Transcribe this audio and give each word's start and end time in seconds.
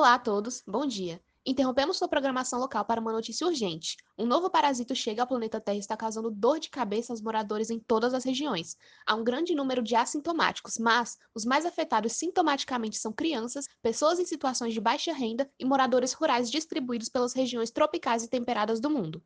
Olá 0.00 0.14
a 0.14 0.18
todos, 0.18 0.62
bom 0.66 0.86
dia. 0.86 1.20
Interrompemos 1.44 1.98
sua 1.98 2.08
programação 2.08 2.58
local 2.58 2.86
para 2.86 2.98
uma 2.98 3.12
notícia 3.12 3.46
urgente. 3.46 3.98
Um 4.16 4.24
novo 4.24 4.48
parasito 4.48 4.94
chega 4.94 5.22
ao 5.22 5.28
planeta 5.28 5.60
Terra 5.60 5.76
e 5.76 5.80
está 5.80 5.94
causando 5.94 6.30
dor 6.30 6.58
de 6.58 6.70
cabeça 6.70 7.12
aos 7.12 7.20
moradores 7.20 7.68
em 7.68 7.78
todas 7.78 8.14
as 8.14 8.24
regiões. 8.24 8.78
Há 9.06 9.14
um 9.14 9.22
grande 9.22 9.54
número 9.54 9.82
de 9.82 9.94
assintomáticos, 9.94 10.78
mas 10.78 11.18
os 11.34 11.44
mais 11.44 11.66
afetados 11.66 12.14
sintomaticamente 12.14 12.96
são 12.96 13.12
crianças, 13.12 13.66
pessoas 13.82 14.18
em 14.18 14.24
situações 14.24 14.72
de 14.72 14.80
baixa 14.80 15.12
renda 15.12 15.50
e 15.58 15.66
moradores 15.66 16.14
rurais 16.14 16.50
distribuídos 16.50 17.10
pelas 17.10 17.34
regiões 17.34 17.70
tropicais 17.70 18.24
e 18.24 18.28
temperadas 18.30 18.80
do 18.80 18.88
mundo. 18.88 19.22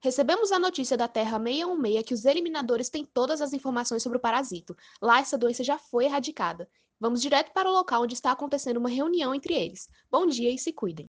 Recebemos 0.00 0.50
a 0.50 0.58
notícia 0.58 0.96
da 0.96 1.06
Terra 1.06 1.38
616 1.38 2.04
que 2.04 2.14
os 2.14 2.24
eliminadores 2.24 2.90
têm 2.90 3.04
todas 3.04 3.40
as 3.40 3.52
informações 3.52 4.02
sobre 4.02 4.18
o 4.18 4.20
parasito. 4.20 4.76
Lá 5.00 5.20
essa 5.20 5.38
doença 5.38 5.62
já 5.62 5.78
foi 5.78 6.06
erradicada. 6.06 6.68
Vamos 7.02 7.20
direto 7.20 7.50
para 7.52 7.68
o 7.68 7.72
local 7.72 8.04
onde 8.04 8.14
está 8.14 8.30
acontecendo 8.30 8.76
uma 8.76 8.88
reunião 8.88 9.34
entre 9.34 9.54
eles. 9.54 9.88
Bom 10.08 10.24
dia 10.24 10.52
e 10.52 10.56
se 10.56 10.72
cuidem. 10.72 11.04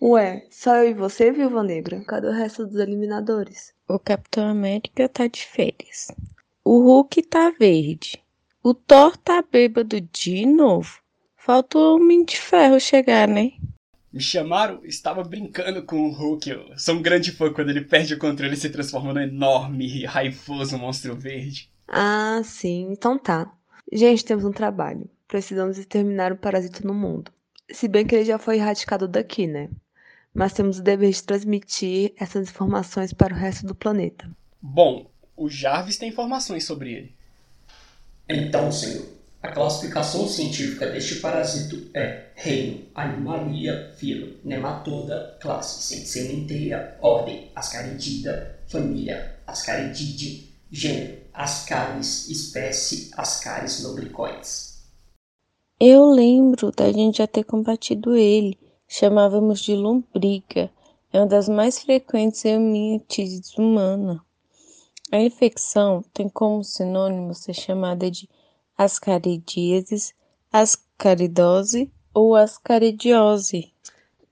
Ué, 0.00 0.46
só 0.52 0.76
eu 0.76 0.90
e 0.90 0.94
você, 0.94 1.32
Viúva 1.32 1.64
Negra? 1.64 2.00
Cadê 2.04 2.28
o 2.28 2.32
resto 2.32 2.64
dos 2.64 2.76
eliminadores? 2.76 3.74
O 3.88 3.98
Capitão 3.98 4.48
América 4.48 5.08
tá 5.08 5.26
de 5.26 5.44
férias. 5.44 6.06
O 6.64 6.78
Hulk 6.80 7.22
tá 7.22 7.50
verde. 7.50 8.22
O 8.62 8.74
Thor 8.74 9.16
tá 9.16 9.42
bêbado 9.42 10.00
de 10.00 10.44
novo. 10.44 11.00
Faltou 11.36 11.92
o 11.92 11.96
Homem 11.96 12.24
de 12.24 12.36
Ferro 12.38 12.78
chegar, 12.78 13.26
né? 13.26 13.52
Me 14.12 14.20
chamaram, 14.20 14.84
estava 14.84 15.22
brincando 15.22 15.82
com 15.84 16.08
o 16.08 16.12
Hulk. 16.12 16.50
Eu 16.50 16.78
sou 16.78 16.96
um 16.96 17.02
grande 17.02 17.32
fã 17.32 17.52
quando 17.52 17.70
ele 17.70 17.80
perde 17.80 18.14
o 18.14 18.18
controle 18.18 18.54
e 18.54 18.56
se 18.56 18.68
transforma 18.68 19.14
num 19.14 19.20
enorme 19.20 19.86
e 19.86 20.04
raivoso 20.04 20.76
monstro 20.76 21.16
verde. 21.16 21.70
Ah, 21.88 22.42
sim, 22.44 22.88
então 22.90 23.18
tá. 23.18 23.50
Gente, 23.90 24.24
temos 24.24 24.44
um 24.44 24.52
trabalho. 24.52 25.08
Precisamos 25.26 25.78
exterminar 25.78 26.32
o 26.32 26.36
parasito 26.36 26.86
no 26.86 26.92
mundo. 26.92 27.32
Se 27.70 27.88
bem 27.88 28.06
que 28.06 28.14
ele 28.14 28.24
já 28.24 28.38
foi 28.38 28.56
erradicado 28.56 29.08
daqui, 29.08 29.46
né? 29.46 29.70
Mas 30.34 30.52
temos 30.52 30.78
o 30.78 30.82
dever 30.82 31.10
de 31.10 31.22
transmitir 31.22 32.12
essas 32.16 32.50
informações 32.50 33.12
para 33.12 33.34
o 33.34 33.36
resto 33.36 33.66
do 33.66 33.74
planeta. 33.74 34.28
Bom, 34.60 35.09
o 35.40 35.48
Jarvis 35.48 35.96
tem 35.96 36.10
informações 36.10 36.66
sobre 36.66 36.92
ele. 36.92 37.14
Então, 38.28 38.70
senhor, 38.70 39.06
a 39.42 39.48
classificação 39.48 40.28
científica 40.28 40.86
deste 40.90 41.14
parasito 41.16 41.90
é 41.94 42.26
reino, 42.34 42.84
animalia, 42.94 43.90
filo, 43.96 44.36
nematoda, 44.44 45.38
classe, 45.40 45.96
sementeia, 46.06 46.94
ordem, 47.00 47.50
ascaridida, 47.56 48.60
família, 48.68 49.38
ascaridide, 49.46 50.54
gênero, 50.70 51.22
ascaris, 51.32 52.28
espécie, 52.28 53.10
ascaris 53.16 53.82
lubricoides. 53.82 54.84
Eu 55.80 56.10
lembro 56.10 56.70
da 56.70 56.92
gente 56.92 57.16
já 57.16 57.26
ter 57.26 57.44
combatido 57.44 58.14
ele. 58.14 58.58
Chamávamos 58.86 59.60
de 59.60 59.74
lombriga. 59.74 60.70
É 61.10 61.18
uma 61.18 61.26
das 61.26 61.48
mais 61.48 61.78
frequentes 61.78 62.44
eumintides 62.44 63.56
humana. 63.56 64.22
A 65.12 65.18
infecção 65.18 66.04
tem 66.14 66.28
como 66.28 66.62
sinônimo 66.62 67.34
ser 67.34 67.52
chamada 67.52 68.08
de 68.08 68.28
ascaridíase, 68.78 70.14
ascaridose 70.52 71.92
ou 72.14 72.36
ascaridiose. 72.36 73.74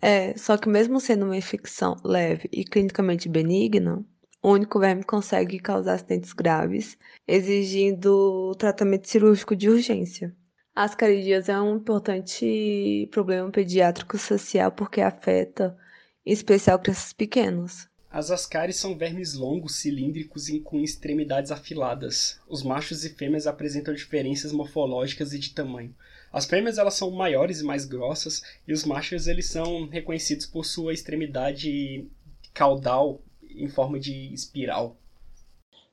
É, 0.00 0.36
só 0.38 0.56
que 0.56 0.69
mesmo 0.69 1.00
sendo 1.00 1.25
uma 1.25 1.36
infecção 1.36 1.97
leve 2.04 2.48
e 2.53 2.64
clinicamente 2.64 3.28
benigna, 3.28 4.04
o 4.41 4.50
único 4.50 4.78
verme 4.78 5.03
consegue 5.03 5.58
causar 5.58 5.94
acidentes 5.94 6.32
graves, 6.32 6.97
exigindo 7.26 8.54
tratamento 8.56 9.08
cirúrgico 9.08 9.56
de 9.56 9.69
urgência. 9.69 10.32
A 10.76 10.84
ascaridíase 10.84 11.50
é 11.50 11.60
um 11.60 11.74
importante 11.74 13.08
problema 13.10 13.50
pediátrico 13.50 14.16
social 14.16 14.70
porque 14.70 15.00
afeta, 15.00 15.76
em 16.24 16.32
especial, 16.32 16.78
crianças 16.78 17.12
pequenas. 17.12 17.88
As 18.10 18.30
ascaris 18.30 18.76
são 18.76 18.96
vermes 18.96 19.34
longos, 19.34 19.76
cilíndricos 19.76 20.48
e 20.48 20.60
com 20.60 20.80
extremidades 20.80 21.50
afiladas. 21.50 22.41
Os 22.48 22.62
machos 22.62 23.04
e 23.04 23.10
fêmeas 23.10 23.46
apresentam 23.46 23.92
diferenças 23.92 24.50
morfológicas 24.50 25.34
e 25.34 25.38
de 25.38 25.50
tamanho. 25.50 25.94
As 26.32 26.47
fêmeas 26.47 26.78
elas 26.78 26.94
são 26.94 27.10
maiores 27.10 27.60
e 27.60 27.64
mais 27.64 27.84
grossas, 27.84 28.42
e 28.66 28.72
os 28.72 28.84
machos 28.84 29.26
eles 29.26 29.47
são 29.50 29.86
reconhecidos 29.86 30.47
por 30.47 30.64
sua 30.64 30.94
extremidade 30.94 32.08
caudal 32.54 33.20
em 33.42 33.68
forma 33.68 34.00
de 34.00 34.32
espiral. 34.32 34.97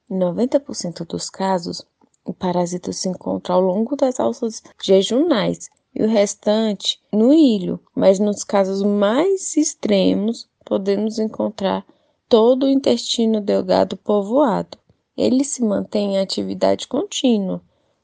Em 0.09 0.17
90% 0.17 1.05
dos 1.05 1.29
casos, 1.29 1.85
o 2.23 2.33
parasita 2.33 2.93
se 2.93 3.09
encontra 3.09 3.53
ao 3.53 3.61
longo 3.61 3.95
das 3.95 4.21
alças 4.21 4.63
jejunais 4.81 5.69
e 5.93 6.01
o 6.01 6.07
restante 6.07 6.99
no 7.11 7.33
ilho, 7.33 7.79
mas 7.93 8.19
nos 8.19 8.43
casos 8.43 8.81
mais 8.83 9.55
extremos 9.57 10.47
podemos 10.63 11.19
encontrar 11.19 11.85
todo 12.27 12.65
o 12.65 12.69
intestino 12.69 13.39
delgado 13.39 13.95
povoado. 13.97 14.77
Ele 15.15 15.43
se 15.43 15.63
mantém 15.63 16.15
em 16.15 16.19
atividade 16.19 16.87
contínua, 16.87 17.61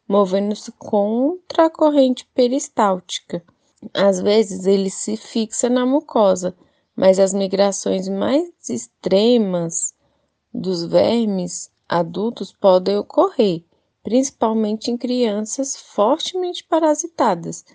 movendo-se 0.07 0.71
contra 0.73 1.65
a 1.65 1.69
corrente 1.69 2.25
peristáltica. 2.33 3.43
Às 3.93 4.21
vezes 4.21 4.65
ele 4.65 4.89
se 4.89 5.17
fixa 5.17 5.69
na 5.69 5.85
mucosa, 5.85 6.55
mas 6.95 7.19
as 7.19 7.33
migrações 7.33 8.07
mais 8.07 8.47
extremas 8.69 9.93
dos 10.53 10.83
vermes 10.85 11.71
adultos 11.87 12.53
podem 12.53 12.97
ocorrer, 12.97 13.63
principalmente 14.03 14.91
em 14.91 14.97
crianças 14.97 15.75
fortemente 15.75 16.63
parasitadas, 16.63 17.65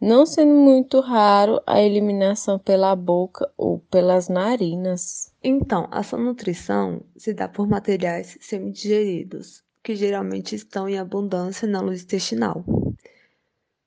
não 0.00 0.24
sendo 0.24 0.54
muito 0.54 1.00
raro 1.00 1.60
a 1.66 1.82
eliminação 1.82 2.56
pela 2.58 2.94
boca 2.94 3.50
ou 3.56 3.80
pelas 3.80 4.28
narinas. 4.28 5.32
Então, 5.42 5.88
a 5.90 6.02
sua 6.04 6.20
nutrição 6.20 7.02
se 7.16 7.34
dá 7.34 7.48
por 7.48 7.66
materiais 7.66 8.38
semidigeridos, 8.40 9.64
que 9.82 9.96
geralmente 9.96 10.54
estão 10.54 10.88
em 10.88 10.98
abundância 10.98 11.66
na 11.66 11.80
luz 11.80 12.02
intestinal. 12.02 12.64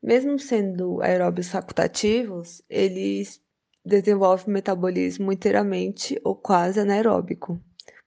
Mesmo 0.04 0.38
sendo 0.38 1.02
aeróbios 1.02 1.48
facultativos, 1.48 2.62
eles 2.70 3.42
desenvolvem 3.86 4.54
metabolismo 4.54 5.32
inteiramente 5.32 6.20
ou 6.26 6.36
quase 6.36 6.80
anaeróbico, 6.80 7.58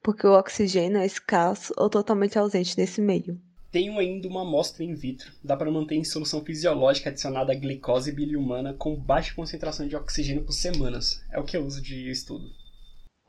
porque 0.03 0.27
o 0.27 0.39
oxigênio 0.39 0.99
é 0.99 1.07
escasso 1.07 1.73
ou 1.77 1.89
totalmente 1.89 2.39
ausente 2.39 2.77
nesse 2.77 3.01
meio. 3.01 3.41
Tenho 3.75 3.99
ainda 3.99 4.29
uma 4.29 4.43
amostra 4.43 4.85
in 4.85 4.95
vitro. 4.95 5.33
Dá 5.43 5.57
para 5.57 5.69
manter 5.69 5.97
em 5.97 6.05
solução 6.05 6.45
fisiológica 6.45 7.11
adicionada 7.11 7.51
a 7.51 7.57
glicose 7.57 8.13
biliumana 8.13 8.73
com 8.73 8.95
baixa 8.95 9.35
concentração 9.35 9.89
de 9.89 9.97
oxigênio 9.97 10.45
por 10.45 10.53
semanas. 10.53 11.21
É 11.33 11.41
o 11.41 11.45
que 11.45 11.57
eu 11.57 11.67
uso 11.67 11.83
de 11.83 12.09
estudo. 12.09 12.49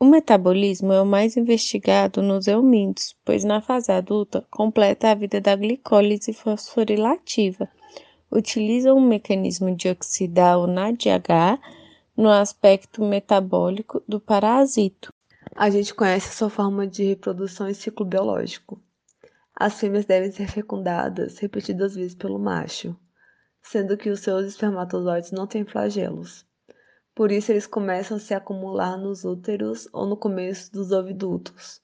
O 0.00 0.04
metabolismo 0.04 0.92
é 0.92 1.02
o 1.02 1.04
mais 1.04 1.36
investigado 1.36 2.22
nos 2.22 2.46
eumintos, 2.46 3.16
pois 3.24 3.42
na 3.42 3.60
fase 3.60 3.90
adulta 3.90 4.46
completa 4.48 5.10
a 5.10 5.16
vida 5.16 5.40
da 5.40 5.56
glicólise 5.56 6.32
fosforilativa. 6.32 7.68
Utiliza 8.30 8.94
um 8.94 9.00
mecanismo 9.00 9.74
de 9.74 9.88
oxidar 9.88 10.60
o 10.60 10.68
NADH 10.68 11.58
no 12.16 12.30
aspecto 12.30 13.04
metabólico 13.04 14.00
do 14.06 14.20
parasito. 14.20 15.12
A 15.56 15.68
gente 15.70 15.92
conhece 15.92 16.28
a 16.28 16.32
sua 16.32 16.50
forma 16.50 16.86
de 16.86 17.02
reprodução 17.02 17.68
e 17.68 17.74
ciclo 17.74 18.06
biológico. 18.06 18.80
As 19.58 19.80
fêmeas 19.80 20.04
devem 20.04 20.30
ser 20.30 20.48
fecundadas 20.48 21.38
repetidas 21.38 21.94
vezes 21.94 22.14
pelo 22.14 22.38
macho, 22.38 22.94
sendo 23.62 23.96
que 23.96 24.10
os 24.10 24.20
seus 24.20 24.44
espermatozoides 24.44 25.32
não 25.32 25.46
têm 25.46 25.64
flagelos. 25.64 26.44
Por 27.14 27.32
isso, 27.32 27.50
eles 27.50 27.66
começam 27.66 28.18
a 28.18 28.20
se 28.20 28.34
acumular 28.34 28.98
nos 28.98 29.24
úteros 29.24 29.88
ou 29.94 30.04
no 30.04 30.14
começo 30.14 30.70
dos 30.70 30.92
ovidutos. 30.92 31.80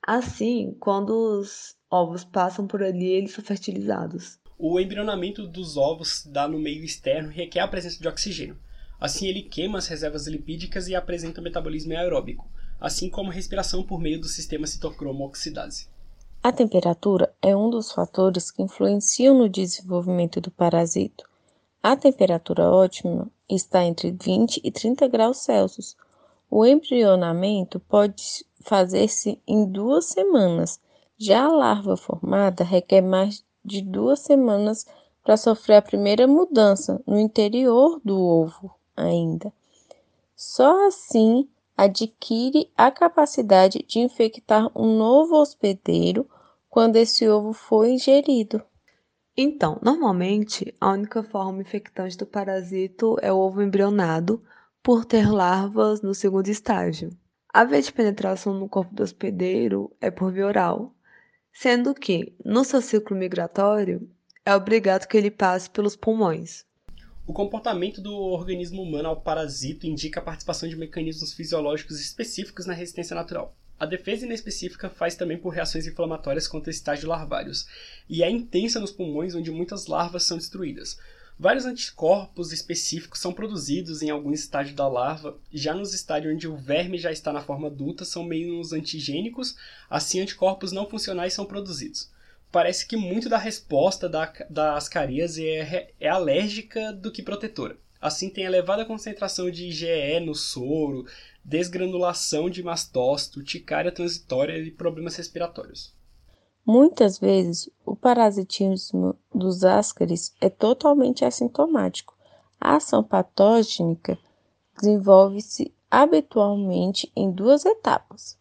Assim, 0.00 0.76
quando 0.78 1.10
os 1.10 1.74
ovos 1.90 2.22
passam 2.24 2.68
por 2.68 2.80
ali, 2.80 3.08
eles 3.08 3.32
são 3.32 3.44
fertilizados. 3.44 4.38
O 4.56 4.78
embrionamento 4.78 5.44
dos 5.48 5.76
ovos 5.76 6.24
dá 6.24 6.46
no 6.46 6.60
meio 6.60 6.84
externo 6.84 7.30
requer 7.30 7.60
a 7.60 7.68
presença 7.68 8.00
de 8.00 8.06
oxigênio. 8.06 8.56
Assim, 9.00 9.26
ele 9.26 9.42
queima 9.42 9.78
as 9.78 9.88
reservas 9.88 10.28
lipídicas 10.28 10.86
e 10.86 10.94
apresenta 10.94 11.42
metabolismo 11.42 11.92
aeróbico, 11.96 12.48
assim 12.80 13.10
como 13.10 13.30
a 13.30 13.34
respiração 13.34 13.82
por 13.82 14.00
meio 14.00 14.20
do 14.20 14.28
sistema 14.28 14.68
citocromo-oxidase. 14.68 15.90
A 16.44 16.50
temperatura 16.50 17.32
é 17.40 17.54
um 17.54 17.70
dos 17.70 17.92
fatores 17.92 18.50
que 18.50 18.62
influenciam 18.62 19.38
no 19.38 19.48
desenvolvimento 19.48 20.40
do 20.40 20.50
parasito. 20.50 21.24
A 21.80 21.96
temperatura 21.96 22.68
ótima 22.68 23.30
está 23.48 23.84
entre 23.84 24.10
20 24.10 24.60
e 24.64 24.72
30 24.72 25.06
graus 25.06 25.36
Celsius. 25.36 25.96
O 26.50 26.66
embrionamento 26.66 27.78
pode 27.78 28.44
fazer-se 28.60 29.40
em 29.46 29.64
duas 29.64 30.06
semanas. 30.06 30.80
Já 31.16 31.44
a 31.44 31.52
larva 31.52 31.96
formada 31.96 32.64
requer 32.64 33.02
mais 33.02 33.44
de 33.64 33.80
duas 33.80 34.18
semanas 34.18 34.84
para 35.22 35.36
sofrer 35.36 35.76
a 35.76 35.82
primeira 35.82 36.26
mudança 36.26 37.00
no 37.06 37.20
interior 37.20 38.00
do 38.04 38.20
ovo 38.20 38.74
ainda. 38.96 39.52
Só 40.34 40.88
assim 40.88 41.48
adquire 41.76 42.70
a 42.76 42.90
capacidade 42.90 43.84
de 43.86 43.98
infectar 43.98 44.70
um 44.74 44.96
novo 44.96 45.36
hospedeiro 45.36 46.28
quando 46.68 46.96
esse 46.96 47.28
ovo 47.28 47.52
for 47.52 47.86
ingerido. 47.86 48.62
Então, 49.36 49.78
normalmente, 49.82 50.74
a 50.80 50.92
única 50.92 51.22
forma 51.22 51.62
infectante 51.62 52.16
do 52.16 52.26
parasito 52.26 53.16
é 53.22 53.32
o 53.32 53.38
ovo 53.38 53.62
embrionado, 53.62 54.42
por 54.82 55.04
ter 55.04 55.30
larvas 55.30 56.02
no 56.02 56.14
segundo 56.14 56.48
estágio. 56.48 57.10
A 57.54 57.64
via 57.64 57.80
de 57.80 57.92
penetração 57.92 58.54
no 58.54 58.68
corpo 58.68 58.94
do 58.94 59.02
hospedeiro 59.02 59.94
é 60.00 60.10
por 60.10 60.32
via 60.32 60.46
oral, 60.46 60.94
sendo 61.52 61.94
que, 61.94 62.34
no 62.44 62.64
seu 62.64 62.80
ciclo 62.80 63.16
migratório, 63.16 64.10
é 64.44 64.54
obrigado 64.54 65.06
que 65.06 65.16
ele 65.16 65.30
passe 65.30 65.70
pelos 65.70 65.94
pulmões. 65.94 66.66
O 67.24 67.32
comportamento 67.32 68.00
do 68.00 68.12
organismo 68.12 68.82
humano 68.82 69.08
ao 69.08 69.20
parasito 69.20 69.86
indica 69.86 70.18
a 70.18 70.22
participação 70.22 70.68
de 70.68 70.74
mecanismos 70.74 71.32
fisiológicos 71.32 72.00
específicos 72.00 72.66
na 72.66 72.74
resistência 72.74 73.14
natural. 73.14 73.56
A 73.78 73.86
defesa 73.86 74.26
inespecífica 74.26 74.90
faz 74.90 75.14
também 75.14 75.38
por 75.38 75.50
reações 75.50 75.86
inflamatórias 75.86 76.48
contra 76.48 76.72
estágios 76.72 77.06
larvários, 77.06 77.64
e 78.08 78.24
é 78.24 78.30
intensa 78.30 78.80
nos 78.80 78.90
pulmões 78.90 79.36
onde 79.36 79.52
muitas 79.52 79.86
larvas 79.86 80.24
são 80.24 80.36
destruídas. 80.36 80.98
Vários 81.38 81.64
anticorpos 81.64 82.52
específicos 82.52 83.20
são 83.20 83.32
produzidos 83.32 84.02
em 84.02 84.10
algum 84.10 84.32
estágio 84.32 84.74
da 84.74 84.88
larva, 84.88 85.38
já 85.52 85.72
nos 85.72 85.94
estádios 85.94 86.34
onde 86.34 86.48
o 86.48 86.56
verme 86.56 86.98
já 86.98 87.12
está 87.12 87.32
na 87.32 87.40
forma 87.40 87.68
adulta 87.68 88.04
são 88.04 88.24
menos 88.24 88.72
antigênicos, 88.72 89.54
assim 89.88 90.20
anticorpos 90.20 90.72
não 90.72 90.90
funcionais 90.90 91.34
são 91.34 91.46
produzidos 91.46 92.10
parece 92.52 92.86
que 92.86 92.96
muito 92.96 93.28
da 93.28 93.38
resposta 93.38 94.08
da, 94.08 94.30
da 94.48 94.76
ascaríase 94.76 95.48
é, 95.48 95.92
é 95.98 96.08
alérgica 96.08 96.92
do 96.92 97.10
que 97.10 97.22
protetora. 97.22 97.78
Assim, 98.00 98.28
tem 98.28 98.44
elevada 98.44 98.84
concentração 98.84 99.50
de 99.50 99.68
IgE 99.68 100.20
no 100.20 100.34
soro, 100.34 101.06
desgranulação 101.44 102.50
de 102.50 102.62
mastócito, 102.62 103.42
ticária 103.42 103.90
transitória 103.90 104.58
e 104.58 104.70
problemas 104.70 105.16
respiratórios. 105.16 105.96
Muitas 106.64 107.18
vezes, 107.18 107.70
o 107.84 107.96
parasitismo 107.96 109.16
dos 109.34 109.64
ascaris 109.64 110.34
é 110.40 110.48
totalmente 110.48 111.24
assintomático. 111.24 112.16
A 112.60 112.76
ação 112.76 113.02
patogênica 113.02 114.18
desenvolve-se 114.80 115.74
habitualmente 115.90 117.10
em 117.16 117.30
duas 117.30 117.64
etapas. 117.64 118.38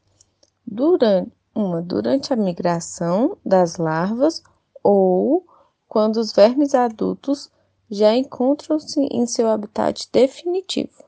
Durante 0.65 1.31
uma 1.53 1.81
durante 1.81 2.33
a 2.33 2.35
migração 2.35 3.37
das 3.45 3.77
larvas 3.77 4.41
ou 4.83 5.45
quando 5.87 6.17
os 6.17 6.31
vermes 6.31 6.73
adultos 6.73 7.51
já 7.89 8.15
encontram-se 8.15 8.99
em 9.11 9.25
seu 9.27 9.49
habitat 9.49 10.07
definitivo. 10.11 11.03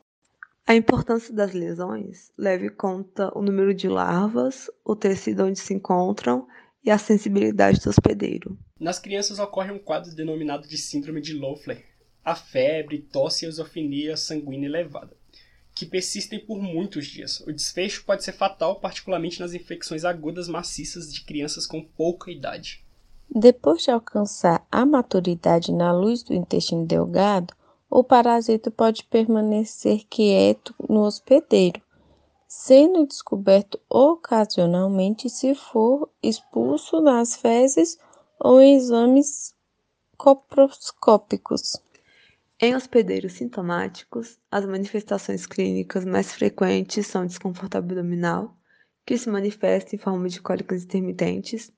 A 0.68 0.76
importância 0.76 1.34
das 1.34 1.54
lesões 1.54 2.32
leva 2.38 2.66
em 2.66 2.76
conta 2.76 3.32
o 3.38 3.42
número 3.42 3.74
de 3.74 3.88
larvas, 3.88 4.70
o 4.84 4.96
tecido 4.96 5.46
onde 5.46 5.60
se 5.60 5.74
encontram 5.74 6.48
e 6.84 6.92
a 6.92 6.98
sensibilidade 6.98 7.80
do 7.80 7.90
hospedeiro. 7.90 8.58
Nas 8.80 9.00
crianças 9.00 9.40
ocorre 9.40 9.72
um 9.72 9.80
quadro 9.80 10.14
denominado 10.14 10.68
de 10.68 10.78
síndrome 10.78 11.22
de 11.22 11.34
Loeffler, 11.34 11.86
a 12.24 12.36
febre, 12.36 13.00
tosse 13.00 13.46
e 13.46 13.48
eosofenia 13.48 14.16
sanguínea 14.18 14.68
elevada 14.68 15.16
que 15.74 15.86
persistem 15.86 16.40
por 16.40 16.62
muitos 16.62 17.08
dias. 17.08 17.40
O 17.42 17.52
desfecho 17.52 18.04
pode 18.06 18.24
ser 18.24 18.34
fatal, 18.34 18.80
particularmente 18.80 19.40
nas 19.40 19.54
infecções 19.54 20.06
agudas 20.06 20.48
maciças 20.48 21.12
de 21.12 21.24
crianças 21.24 21.66
com 21.66 21.84
pouca 21.84 22.32
idade. 22.32 22.84
Depois 23.30 23.84
de 23.84 23.92
alcançar 23.92 24.66
a 24.72 24.86
maturidade 24.86 25.72
na 25.72 25.92
luz 25.92 26.22
do 26.22 26.34
intestino 26.34 26.86
delgado, 26.86 27.54
o 27.90 28.04
parasito 28.04 28.70
pode 28.70 29.04
permanecer 29.06 30.06
quieto 30.10 30.76
no 30.88 31.02
hospedeiro, 31.02 31.82
sendo 32.48 33.08
descoberto 33.08 33.80
ocasionalmente 33.90 35.30
se 35.30 35.56
for 35.56 36.10
expulso 36.22 37.02
nas 37.02 37.36
fezes 37.36 37.98
ou 38.40 38.62
em 38.62 38.76
exames 38.76 39.56
coproscópicos. 40.18 41.82
Em 42.66 42.74
hospedeiros 42.78 43.34
sintomáticos, 43.34 44.40
as 44.50 44.66
manifestações 44.66 45.46
clínicas 45.46 46.06
mais 46.06 46.34
frequentes 46.34 47.06
são 47.06 47.26
desconforto 47.26 47.76
abdominal, 47.76 48.58
que 49.06 49.18
se 49.18 49.30
manifesta 49.30 49.94
em 49.94 50.00
forma 50.00 50.30
de 50.30 50.40
cólicas 50.40 50.86
intermitentes, 50.86 51.74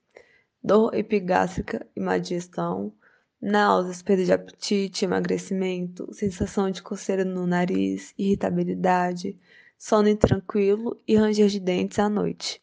dor 0.64 0.94
epigástrica 0.94 1.84
e 1.96 2.00
má 2.00 2.20
digestão, 2.20 2.94
náuseas, 3.42 4.04
perda 4.04 4.26
de 4.26 4.32
apetite, 4.32 5.06
emagrecimento, 5.06 6.08
sensação 6.14 6.70
de 6.70 6.84
coceira 6.84 7.26
no 7.26 7.48
nariz, 7.48 8.14
irritabilidade, 8.16 9.40
sono 9.80 10.08
intranquilo 10.08 11.02
e 11.08 11.16
ranger 11.16 11.48
de 11.48 11.60
dentes 11.60 11.98
à 11.98 12.08
noite. 12.08 12.62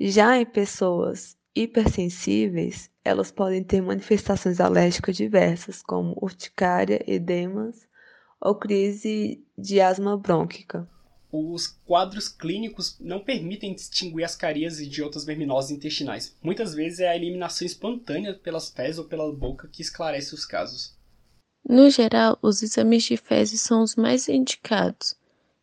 Já 0.00 0.36
em 0.36 0.44
pessoas 0.44 1.36
hipersensíveis, 1.54 2.90
elas 3.04 3.30
podem 3.30 3.62
ter 3.62 3.80
manifestações 3.80 4.60
alérgicas 4.60 5.16
diversas, 5.16 5.82
como 5.82 6.16
urticária, 6.20 7.02
edemas 7.06 7.86
ou 8.40 8.54
crise 8.54 9.44
de 9.56 9.80
asma 9.80 10.16
brônquica. 10.16 10.88
Os 11.30 11.66
quadros 11.86 12.28
clínicos 12.28 12.96
não 13.00 13.20
permitem 13.20 13.74
distinguir 13.74 14.24
as 14.24 14.36
caríase 14.36 14.86
de 14.86 15.02
outras 15.02 15.24
verminoses 15.24 15.70
intestinais. 15.70 16.36
Muitas 16.42 16.74
vezes 16.74 17.00
é 17.00 17.08
a 17.08 17.16
eliminação 17.16 17.66
espontânea 17.66 18.34
pelas 18.34 18.68
fezes 18.68 18.98
ou 18.98 19.06
pela 19.06 19.32
boca 19.32 19.68
que 19.72 19.80
esclarece 19.80 20.34
os 20.34 20.44
casos. 20.44 20.94
No 21.66 21.88
geral, 21.88 22.38
os 22.42 22.62
exames 22.62 23.04
de 23.04 23.16
fezes 23.16 23.62
são 23.62 23.82
os 23.82 23.96
mais 23.96 24.28
indicados 24.28 25.16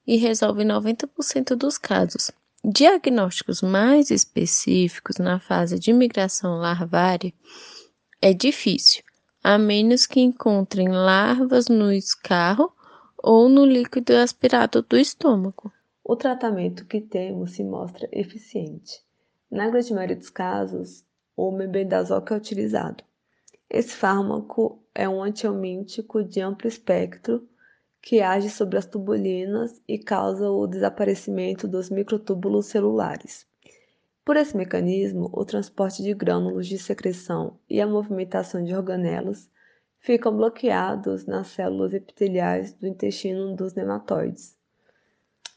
e 0.07 0.15
resolvem 0.15 0.65
90% 0.65 1.56
dos 1.56 1.77
casos. 1.77 2.31
Diagnósticos 2.63 3.61
mais 3.61 4.11
específicos 4.11 5.15
na 5.15 5.39
fase 5.39 5.79
de 5.79 5.94
migração 5.94 6.57
larvária 6.57 7.33
é 8.21 8.33
difícil, 8.33 9.01
a 9.41 9.57
menos 9.57 10.06
que 10.06 10.19
encontrem 10.19 10.89
larvas 10.89 11.69
no 11.69 11.89
escarro 11.89 12.69
ou 13.17 13.47
no 13.47 13.65
líquido 13.65 14.13
aspirado 14.17 14.81
do 14.81 14.97
estômago. 14.97 15.71
O 16.03 16.17
tratamento 16.17 16.86
que 16.86 17.00
temos 17.00 17.51
se 17.51 17.63
mostra 17.63 18.10
eficiente. 18.12 19.01
Na 19.50 19.69
grande 19.69 19.93
maioria 19.93 20.17
dos 20.17 20.29
casos, 20.29 21.05
o 21.38 21.51
mebendazol 21.51 22.25
é 22.29 22.34
utilizado. 22.34 23.05
Esse 23.69 23.95
fármaco 23.95 24.84
é 24.93 25.07
um 25.07 25.24
antiomíntico 25.24 26.25
de 26.25 26.41
amplo 26.41 26.67
espectro 26.67 27.48
que 28.01 28.22
age 28.22 28.50
sobre 28.50 28.77
as 28.77 28.86
tubulinas 28.86 29.82
e 29.88 29.98
causa 29.98 30.50
o 30.50 30.65
desaparecimento 30.65 31.68
dos 31.68 31.89
microtúbulos 31.89 32.68
celulares. 32.68 33.48
Por 34.24 34.38
esse 34.38 34.56
mecanismo, 34.56 35.29
o 35.34 35.44
transporte 35.44 36.03
de 36.03 36.13
grânulos 36.13 36.68
de 36.68 36.77
secreção 36.77 37.60
e 37.70 37.82
a 37.82 37.88
movimentação 37.88 38.63
de 38.63 38.75
organelos 38.75 39.50
ficam 40.00 40.36
bloqueados 40.36 41.25
nas 41.25 41.48
células 41.48 41.94
epiteliais 41.94 42.74
do 42.74 42.88
intestino 42.88 43.56
dos 43.56 43.74
nematóides. 43.74 44.58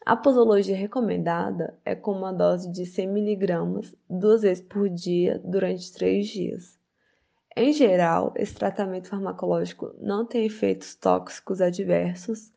A 0.05 0.17
posologia 0.17 0.77
recomendada 0.77 1.79
é 1.85 1.95
com 1.95 2.13
uma 2.13 2.33
dose 2.33 2.73
de 2.73 2.85
100 2.85 3.09
mg 3.09 3.93
duas 4.11 4.43
vezes 4.43 4.65
por 4.65 4.89
dia 4.89 5.41
durante 5.45 5.93
três 5.93 6.27
dias. 6.27 6.82
Em 7.55 7.73
geral, 7.73 8.33
esse 8.37 8.55
tratamento 8.55 9.09
farmacológico 9.09 9.95
não 10.01 10.25
tem 10.25 10.47
efeitos 10.47 10.95
tóxicos 10.95 11.61
adversos, 11.61 12.51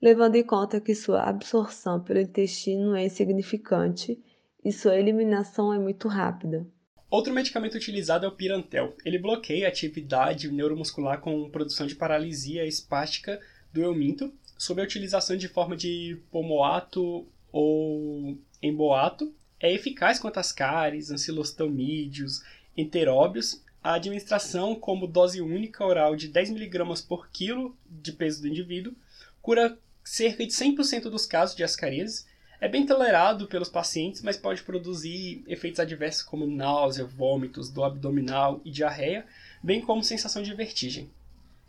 levando 0.00 0.36
em 0.36 0.42
conta 0.42 0.80
que 0.80 0.94
sua 0.94 1.22
absorção 1.22 2.00
pelo 2.02 2.20
intestino 2.20 2.96
é 2.96 3.04
insignificante 3.04 4.18
e 4.64 4.72
sua 4.72 4.96
eliminação 4.96 5.72
é 5.72 5.78
muito 5.78 6.08
rápida. 6.08 6.66
Outro 7.10 7.32
medicamento 7.32 7.74
utilizado 7.74 8.24
é 8.24 8.28
o 8.28 8.32
Pirantel. 8.32 8.94
Ele 9.04 9.18
bloqueia 9.18 9.66
a 9.66 9.68
atividade 9.68 10.50
neuromuscular 10.50 11.20
com 11.20 11.50
produção 11.50 11.86
de 11.86 11.94
paralisia 11.94 12.66
espástica 12.66 13.40
do 13.72 13.82
euminto, 13.82 14.32
sob 14.56 14.80
a 14.80 14.84
utilização 14.84 15.36
de 15.36 15.48
forma 15.48 15.76
de 15.76 16.20
pomoato 16.30 17.26
ou 17.52 18.38
emboato. 18.62 19.34
É 19.60 19.72
eficaz 19.72 20.18
contra 20.18 20.40
as 20.40 20.52
cáries, 20.52 21.10
ancilostomídeos, 21.10 22.42
enteróbios 22.76 23.62
a 23.82 23.94
administração 23.94 24.74
como 24.74 25.06
dose 25.06 25.40
única 25.40 25.84
oral 25.84 26.16
de 26.16 26.30
10mg 26.30 27.06
por 27.06 27.28
quilo 27.30 27.76
de 27.86 28.12
peso 28.12 28.42
do 28.42 28.48
indivíduo 28.48 28.94
cura 29.40 29.78
cerca 30.04 30.44
de 30.44 30.52
100% 30.52 31.10
dos 31.10 31.26
casos 31.26 31.56
de 31.56 31.62
ascaríase. 31.62 32.24
É 32.60 32.68
bem 32.68 32.84
tolerado 32.84 33.46
pelos 33.46 33.68
pacientes, 33.68 34.20
mas 34.22 34.36
pode 34.36 34.62
produzir 34.62 35.44
efeitos 35.46 35.78
adversos 35.78 36.22
como 36.22 36.46
náusea, 36.46 37.04
vômitos, 37.04 37.70
dor 37.70 37.84
abdominal 37.84 38.60
e 38.64 38.70
diarreia, 38.70 39.24
bem 39.62 39.80
como 39.80 40.02
sensação 40.02 40.42
de 40.42 40.52
vertigem. 40.54 41.08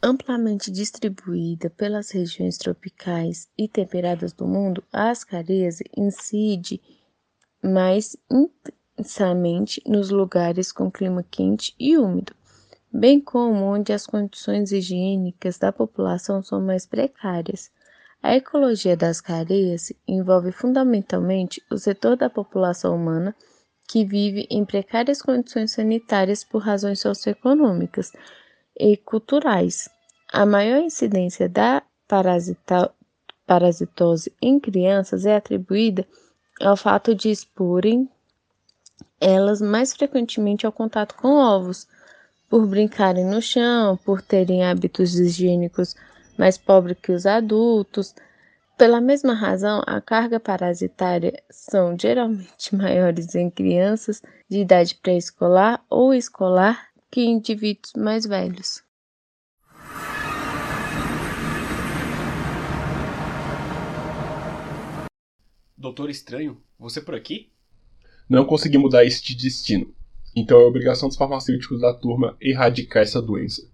Amplamente 0.01 0.71
distribuída 0.71 1.69
pelas 1.69 2.09
regiões 2.09 2.57
tropicais 2.57 3.47
e 3.57 3.67
temperadas 3.67 4.33
do 4.33 4.47
mundo, 4.47 4.83
a 4.91 5.09
ascaríase 5.11 5.83
incide 5.95 6.81
mais 7.61 8.15
intensamente 8.99 9.81
nos 9.85 10.09
lugares 10.09 10.71
com 10.71 10.91
clima 10.91 11.23
quente 11.23 11.73
e 11.79 11.97
úmido, 11.97 12.33
bem 12.91 13.19
como 13.19 13.63
onde 13.63 13.93
as 13.93 14.05
condições 14.05 14.71
higiênicas 14.71 15.57
da 15.57 15.71
população 15.71 16.43
são 16.43 16.61
mais 16.61 16.85
precárias. 16.85 17.71
A 18.21 18.35
ecologia 18.35 18.97
das 18.97 19.21
careias 19.21 19.93
envolve 20.05 20.51
fundamentalmente 20.51 21.63
o 21.71 21.77
setor 21.77 22.17
da 22.17 22.29
população 22.29 22.93
humana 22.95 23.33
que 23.87 24.03
vive 24.05 24.45
em 24.49 24.65
precárias 24.65 25.21
condições 25.21 25.71
sanitárias 25.71 26.43
por 26.43 26.61
razões 26.61 26.99
socioeconômicas 26.99 28.11
e 28.77 28.97
culturais. 28.97 29.89
A 30.31 30.45
maior 30.45 30.81
incidência 30.81 31.47
da 31.47 31.81
parasitose 33.47 34.33
em 34.41 34.59
crianças 34.59 35.25
é 35.25 35.37
atribuída 35.37 36.05
ao 36.61 36.75
fato 36.75 37.15
de 37.15 37.29
exporem 37.29 38.09
elas 39.19 39.61
mais 39.61 39.93
frequentemente 39.93 40.65
ao 40.65 40.71
contato 40.71 41.15
com 41.15 41.35
ovos, 41.35 41.87
por 42.49 42.65
brincarem 42.65 43.25
no 43.25 43.41
chão, 43.41 43.97
por 43.97 44.21
terem 44.21 44.65
hábitos 44.65 45.15
higiênicos 45.15 45.95
mais 46.37 46.57
pobres 46.57 46.97
que 47.01 47.11
os 47.11 47.25
adultos. 47.25 48.15
Pela 48.77 49.01
mesma 49.01 49.33
razão, 49.33 49.83
a 49.85 49.99
carga 49.99 50.39
parasitária 50.39 51.33
são 51.49 51.97
geralmente 51.99 52.73
maiores 52.75 53.35
em 53.35 53.49
crianças 53.49 54.21
de 54.49 54.59
idade 54.59 54.95
pré-escolar 54.95 55.83
ou 55.89 56.13
escolar 56.13 56.87
que 57.11 57.21
indivíduos 57.21 57.93
mais 57.95 58.25
velhos. 58.25 58.81
Doutor 65.77 66.09
Estranho, 66.09 66.61
você 66.77 67.01
por 67.01 67.15
aqui? 67.15 67.51
Não 68.29 68.45
consegui 68.45 68.77
mudar 68.77 69.03
este 69.03 69.35
destino. 69.35 69.91
Então 70.35 70.59
é 70.59 70.63
obrigação 70.63 71.09
dos 71.09 71.17
farmacêuticos 71.17 71.81
da 71.81 71.93
turma 71.93 72.37
erradicar 72.39 73.01
essa 73.01 73.19
doença. 73.19 73.67